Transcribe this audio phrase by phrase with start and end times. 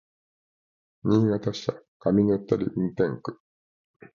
[1.03, 3.39] 新潟支社上沼垂運転区